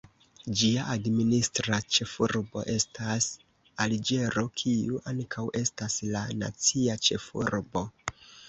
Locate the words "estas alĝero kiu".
2.73-5.03